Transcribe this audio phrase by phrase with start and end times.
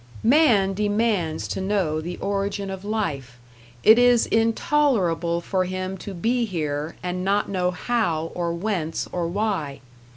[0.23, 3.37] Man demands to know the origin of life;
[3.83, 9.27] it is intolerable for him to be here, and not know how, or whence, or
[9.27, 9.79] why.